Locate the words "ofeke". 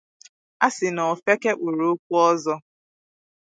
1.13-1.51